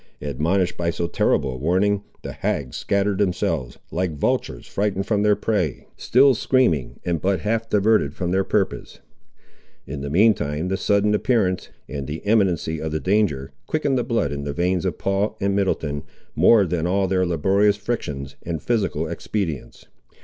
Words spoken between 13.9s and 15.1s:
the blood in the veins of